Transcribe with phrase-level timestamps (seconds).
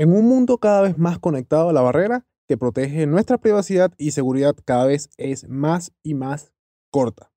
[0.00, 4.54] En un mundo cada vez más conectado, la barrera que protege nuestra privacidad y seguridad
[4.64, 6.52] cada vez es más y más
[6.92, 7.32] corta.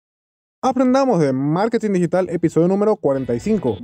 [0.61, 3.79] Aprendamos de Marketing Digital, episodio número 45.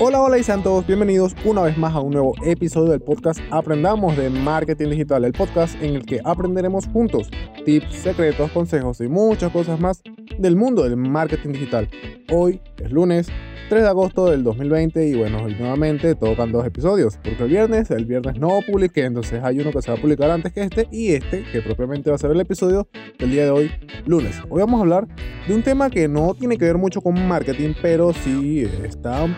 [0.00, 3.38] Hola, hola y sean todos bienvenidos una vez más a un nuevo episodio del podcast
[3.52, 7.28] Aprendamos de Marketing Digital, el podcast en el que aprenderemos juntos
[7.64, 10.02] tips, secretos, consejos y muchas cosas más
[10.38, 11.88] del mundo del marketing digital.
[12.30, 13.28] Hoy es lunes
[13.68, 18.04] 3 de agosto del 2020 y bueno, nuevamente tocan dos episodios, porque el viernes, el
[18.04, 21.12] viernes no publiqué, entonces hay uno que se va a publicar antes que este y
[21.12, 22.88] este, que propiamente va a ser el episodio
[23.18, 23.70] del día de hoy,
[24.06, 24.36] lunes.
[24.48, 25.08] Hoy vamos a hablar
[25.46, 29.28] de un tema que no tiene que ver mucho con marketing, pero sí está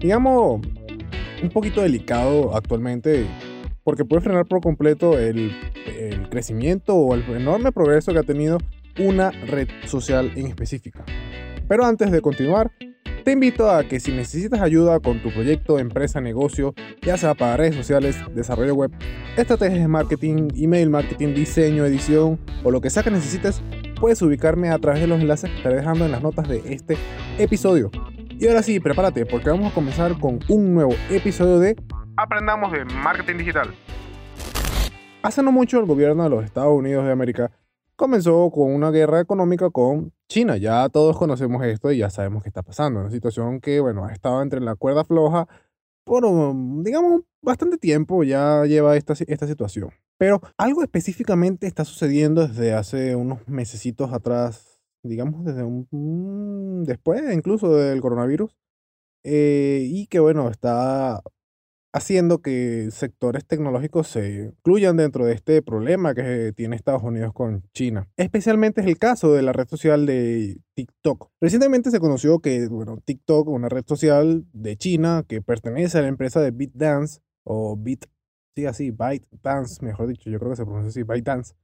[0.00, 0.60] digamos,
[1.42, 3.26] un poquito delicado actualmente
[3.84, 5.52] porque puede frenar por completo el,
[6.30, 8.58] crecimiento o el enorme progreso que ha tenido
[8.98, 11.04] una red social en específica.
[11.68, 12.70] Pero antes de continuar,
[13.24, 17.56] te invito a que si necesitas ayuda con tu proyecto, empresa, negocio, ya sea para
[17.56, 18.92] redes sociales, desarrollo web,
[19.36, 23.60] estrategias de marketing, email marketing, diseño, edición o lo que sea que necesites,
[24.00, 26.96] puedes ubicarme a través de los enlaces que estaré dejando en las notas de este
[27.38, 27.90] episodio.
[28.38, 31.76] Y ahora sí, prepárate porque vamos a comenzar con un nuevo episodio de
[32.22, 33.74] Aprendamos de Marketing Digital.
[35.22, 37.50] Hace no mucho el gobierno de los Estados Unidos de América
[37.96, 40.58] comenzó con una guerra económica con China.
[40.58, 43.00] Ya todos conocemos esto y ya sabemos qué está pasando.
[43.00, 45.48] Una situación que, bueno, ha estado entre la cuerda floja
[46.04, 46.24] por,
[46.82, 49.88] digamos, bastante tiempo ya lleva esta, esta situación.
[50.18, 57.74] Pero algo específicamente está sucediendo desde hace unos mesecitos atrás digamos, desde un, después incluso
[57.74, 58.54] del coronavirus,
[59.24, 61.22] eh, y que bueno, está
[61.92, 67.64] haciendo que sectores tecnológicos se incluyan dentro de este problema que tiene Estados Unidos con
[67.72, 68.08] China.
[68.16, 71.30] Especialmente es el caso de la red social de TikTok.
[71.40, 76.08] Recientemente se conoció que, bueno, TikTok, una red social de China que pertenece a la
[76.08, 78.06] empresa de BitDance, o Bit,
[78.54, 81.54] sí, así, ByteDance, mejor dicho, yo creo que se pronuncia así, ByteDance,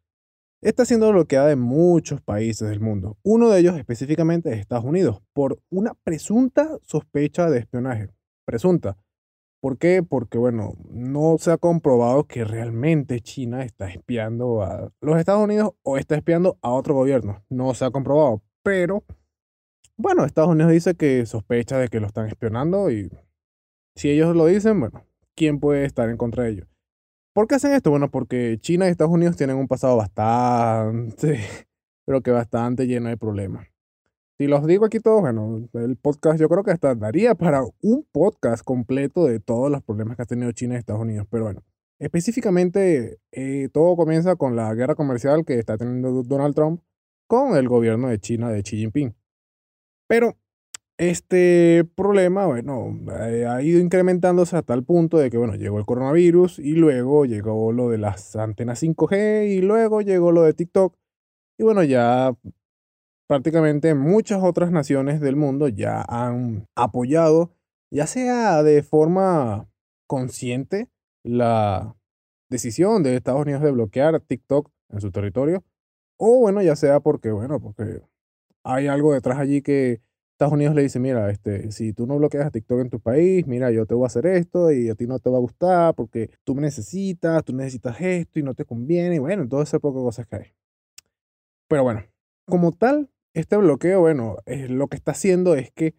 [0.62, 3.18] está siendo bloqueada en muchos países del mundo.
[3.22, 8.08] Uno de ellos específicamente es Estados Unidos, por una presunta sospecha de espionaje.
[8.44, 8.96] Presunta.
[9.60, 10.02] ¿Por qué?
[10.02, 15.72] Porque, bueno, no se ha comprobado que realmente China está espiando a los Estados Unidos
[15.82, 17.44] o está espiando a otro gobierno.
[17.48, 18.42] No se ha comprobado.
[18.62, 19.04] Pero,
[19.96, 23.10] bueno, Estados Unidos dice que sospecha de que lo están espionando y
[23.96, 26.68] si ellos lo dicen, bueno, ¿quién puede estar en contra de ellos?
[27.32, 27.90] ¿Por qué hacen esto?
[27.90, 31.40] Bueno, porque China y Estados Unidos tienen un pasado bastante,
[32.06, 33.68] pero que bastante lleno de problemas.
[34.38, 38.06] Si los digo aquí todos, bueno, el podcast yo creo que hasta daría para un
[38.12, 41.26] podcast completo de todos los problemas que ha tenido China y Estados Unidos.
[41.30, 41.62] Pero bueno,
[41.98, 46.82] específicamente eh, todo comienza con la guerra comercial que está teniendo Donald Trump
[47.26, 49.14] con el gobierno de China de Xi Jinping.
[50.06, 50.36] Pero
[50.98, 55.86] este problema, bueno, eh, ha ido incrementándose a tal punto de que, bueno, llegó el
[55.86, 60.94] coronavirus y luego llegó lo de las antenas 5G y luego llegó lo de TikTok.
[61.58, 62.34] Y bueno, ya
[63.26, 67.52] prácticamente muchas otras naciones del mundo ya han apoyado,
[67.90, 69.68] ya sea de forma
[70.06, 70.88] consciente,
[71.24, 71.96] la
[72.48, 75.64] decisión de Estados Unidos de bloquear TikTok en su territorio,
[76.18, 78.00] o bueno, ya sea porque, bueno, porque
[78.62, 80.00] hay algo detrás allí que
[80.36, 83.70] Estados Unidos le dice, mira, este, si tú no bloqueas TikTok en tu país, mira,
[83.70, 86.30] yo te voy a hacer esto y a ti no te va a gustar porque
[86.44, 89.16] tú me necesitas, tú necesitas esto y no te conviene.
[89.16, 90.52] Y bueno, todo ese poco cosas que hay.
[91.68, 92.04] Pero bueno,
[92.44, 95.94] como tal, este bloqueo, bueno, lo que está haciendo es que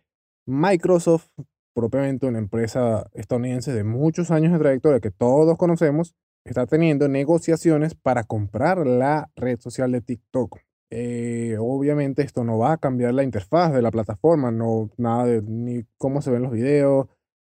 [0.48, 1.30] Microsoft,
[1.75, 6.16] propiamente una empresa estadounidense de muchos años de trayectoria que todos conocemos,
[6.46, 10.59] está teniendo negociaciones para comprar la red social de TikTok.
[10.90, 15.44] Eh, obviamente esto no va a cambiar la interfaz de la plataforma, no nada de
[15.44, 17.08] ni cómo se ven los videos,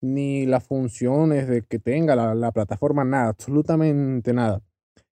[0.01, 4.61] ni las funciones de que tenga la, la plataforma, nada, absolutamente nada.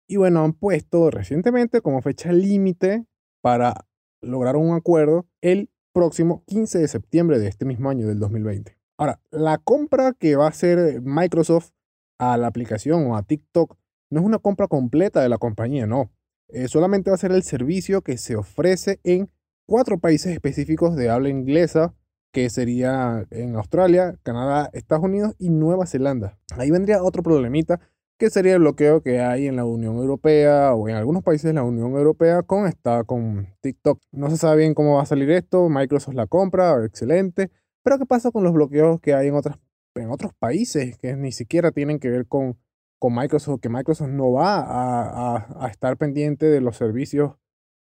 [0.09, 3.05] Y bueno, han puesto recientemente como fecha límite
[3.43, 3.85] para
[4.25, 8.77] lograr un acuerdo el próximo 15 de septiembre de este mismo año, del 2020.
[8.99, 11.71] Ahora, la compra que va a hacer Microsoft
[12.19, 13.77] a la aplicación o a TikTok
[14.11, 16.13] no es una compra completa de la compañía, no.
[16.49, 19.31] Eh, solamente va a ser el servicio que se ofrece en
[19.67, 21.95] cuatro países específicos de habla inglesa,
[22.33, 26.39] que sería en Australia, Canadá, Estados Unidos y Nueva Zelanda.
[26.57, 27.81] Ahí vendría otro problemita,
[28.19, 31.55] que sería el bloqueo que hay en la Unión Europea o en algunos países de
[31.55, 34.01] la Unión Europea con, esta, con TikTok.
[34.13, 37.51] No se sabe bien cómo va a salir esto, Microsoft la compra, excelente,
[37.83, 39.59] pero ¿qué pasa con los bloqueos que hay en, otras,
[39.95, 42.57] en otros países que ni siquiera tienen que ver con
[43.05, 47.35] con Microsoft, que Microsoft no va a, estar pendiente de los servicios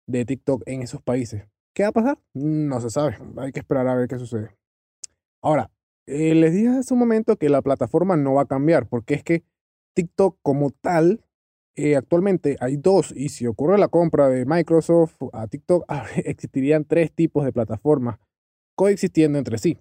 [0.06, 1.48] de TikTok en esos países.
[1.72, 2.18] ¿Qué va a pasar?
[2.34, 3.16] No se sabe.
[3.38, 4.50] Hay que esperar a ver qué sucede.
[5.40, 5.70] Ahora,
[6.04, 9.24] eh, les dije hace un momento que la plataforma no va a cambiar, porque es
[9.24, 9.42] que
[9.96, 11.24] TikTok como tal,
[11.74, 15.84] eh, actualmente hay dos, y si ocurre la compra de Microsoft a TikTok,
[16.24, 18.18] existirían tres tipos de plataformas
[18.76, 19.78] coexistiendo entre sí.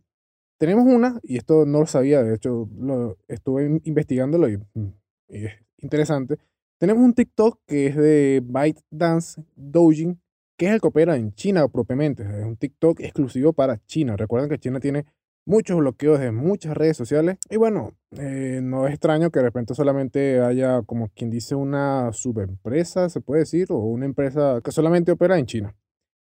[0.57, 4.93] Tenemos una, y esto no lo sabía, de hecho lo estuve investigándolo y, mm,
[5.27, 6.37] y es interesante.
[6.79, 10.21] Tenemos un TikTok que es de ByteDance Doujin,
[10.57, 12.23] que es el que opera en China propiamente.
[12.23, 14.15] Es un TikTok exclusivo para China.
[14.15, 15.05] Recuerden que China tiene
[15.45, 17.37] muchos bloqueos de muchas redes sociales.
[17.49, 22.11] Y bueno, eh, no es extraño que de repente solamente haya, como quien dice, una
[22.13, 25.75] subempresa, se puede decir, o una empresa que solamente opera en China.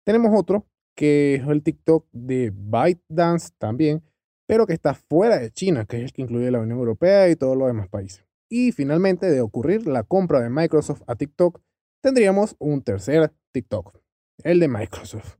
[0.06, 4.04] Tenemos otro, que es el TikTok de ByteDance también,
[4.48, 7.36] pero que está fuera de China, que es el que incluye la Unión Europea y
[7.36, 8.26] todos los demás países.
[8.50, 11.62] Y finalmente, de ocurrir la compra de Microsoft a TikTok,
[12.02, 14.00] tendríamos un tercer TikTok,
[14.44, 15.38] el de Microsoft.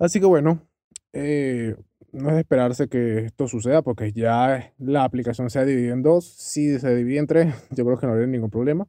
[0.00, 0.68] Así que bueno,
[1.12, 1.76] eh,
[2.12, 6.02] no es de esperarse que esto suceda porque ya la aplicación se ha dividido en
[6.02, 6.26] dos.
[6.26, 8.86] Si se divide en tres, yo creo que no habría ningún problema.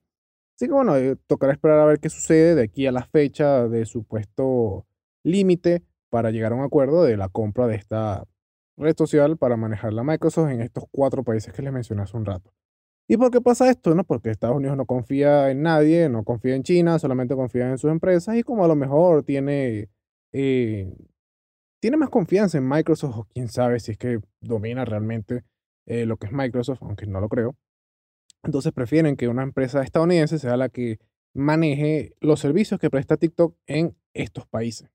[0.56, 3.68] Así que bueno, eh, tocará esperar a ver qué sucede de aquí a la fecha
[3.68, 4.86] de supuesto
[5.24, 8.26] límite para llegar a un acuerdo de la compra de esta
[8.78, 12.26] red social para manejar la Microsoft en estos cuatro países que les mencioné hace un
[12.26, 12.54] rato.
[13.08, 13.94] ¿Y por qué pasa esto?
[13.96, 14.04] No?
[14.04, 17.92] Porque Estados Unidos no confía en nadie, no confía en China, solamente confía en sus
[17.92, 19.90] empresas y como a lo mejor tiene
[20.32, 20.96] eh,
[21.84, 25.44] tiene más confianza en Microsoft o quién sabe si es que domina realmente
[25.86, 27.58] eh, lo que es Microsoft, aunque no lo creo.
[28.42, 31.00] Entonces prefieren que una empresa estadounidense sea la que
[31.34, 34.92] maneje los servicios que presta TikTok en estos países.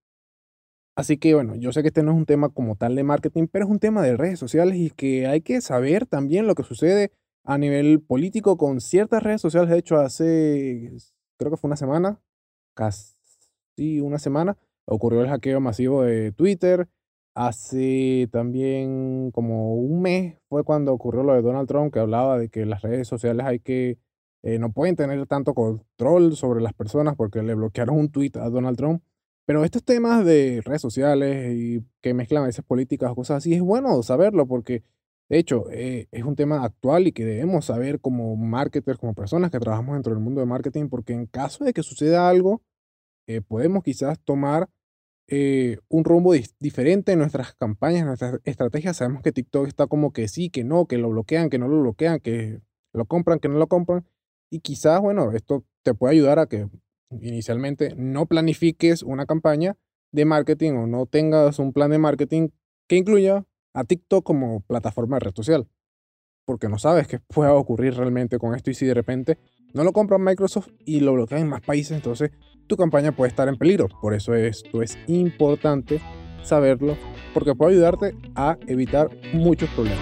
[0.96, 3.48] Así que bueno, yo sé que este no es un tema como tal de marketing,
[3.52, 6.62] pero es un tema de redes sociales y que hay que saber también lo que
[6.62, 7.12] sucede
[7.44, 9.68] a nivel político con ciertas redes sociales.
[9.68, 10.90] De hecho, hace,
[11.36, 12.18] creo que fue una semana,
[12.74, 14.56] casi una semana,
[14.88, 16.88] ocurrió el hackeo masivo de Twitter.
[17.34, 22.48] Hace también como un mes fue cuando ocurrió lo de Donald Trump, que hablaba de
[22.48, 23.98] que las redes sociales hay que,
[24.42, 28.50] eh, no pueden tener tanto control sobre las personas porque le bloquearon un tweet a
[28.50, 29.02] Donald Trump.
[29.46, 33.54] Pero estos temas de redes sociales y que mezclan a veces políticas o cosas así,
[33.54, 34.82] es bueno saberlo porque,
[35.28, 39.50] de hecho, eh, es un tema actual y que debemos saber como marketers, como personas
[39.50, 42.62] que trabajamos dentro del mundo de marketing, porque en caso de que suceda algo,
[43.28, 44.68] eh, podemos quizás tomar
[45.30, 48.96] eh, un rumbo diferente en nuestras campañas, en nuestras estrategias.
[48.96, 51.80] Sabemos que TikTok está como que sí, que no, que lo bloquean, que no lo
[51.80, 52.60] bloquean, que
[52.94, 54.06] lo compran, que no lo compran.
[54.50, 56.68] Y quizás, bueno, esto te puede ayudar a que
[57.10, 59.76] inicialmente no planifiques una campaña
[60.12, 62.48] de marketing o no tengas un plan de marketing
[62.88, 65.68] que incluya a TikTok como plataforma de red social.
[66.46, 69.38] Porque no sabes qué pueda ocurrir realmente con esto y si de repente
[69.74, 72.30] no lo compran Microsoft y lo bloquean en más países, entonces
[72.68, 73.88] tu campaña puede estar en peligro.
[74.00, 76.00] Por eso esto es importante
[76.42, 76.96] saberlo,
[77.34, 79.98] porque puede ayudarte a evitar muchos problemas.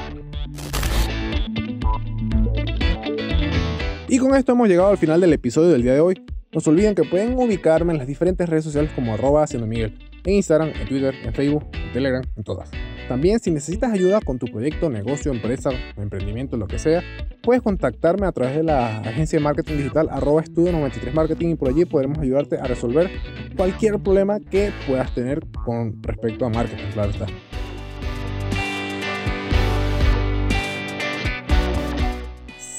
[4.08, 6.24] Y con esto hemos llegado al final del episodio del día de hoy.
[6.52, 10.34] No se olviden que pueden ubicarme en las diferentes redes sociales como arroba Miguel, en
[10.34, 12.70] Instagram, en Twitter, en Facebook, en Telegram, en todas.
[13.08, 17.02] También si necesitas ayuda con tu proyecto, negocio, empresa, emprendimiento, lo que sea,
[17.42, 21.54] puedes contactarme a través de la agencia de marketing digital arroba estudio 93 marketing y
[21.54, 23.10] por allí podremos ayudarte a resolver
[23.56, 27.26] cualquier problema que puedas tener con respecto a marketing, claro está.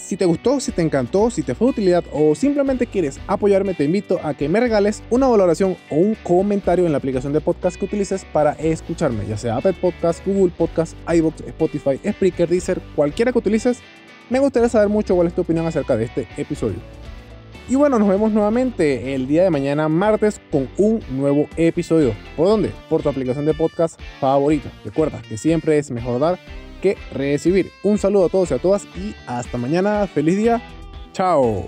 [0.07, 3.73] Si te gustó, si te encantó, si te fue de utilidad o simplemente quieres apoyarme,
[3.73, 7.41] te invito a que me regales una valoración o un comentario en la aplicación de
[7.41, 12.79] podcast que utilices para escucharme, ya sea Apple Podcast, Google Podcast, iBox, Spotify, Spreaker, Deezer,
[12.95, 13.79] cualquiera que utilices.
[14.29, 16.77] Me gustaría saber mucho cuál es tu opinión acerca de este episodio.
[17.67, 22.13] Y bueno, nos vemos nuevamente el día de mañana, martes, con un nuevo episodio.
[22.37, 22.71] ¿Por dónde?
[22.89, 24.71] Por tu aplicación de podcast favorita.
[24.85, 26.39] Recuerda que siempre es mejor dar
[26.81, 27.72] que recibir.
[27.84, 30.07] Un saludo a todos y a todas y hasta mañana.
[30.07, 30.62] Feliz día.
[31.13, 31.67] Chao.